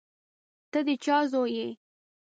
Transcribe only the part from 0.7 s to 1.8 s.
ته د چا زوی یې.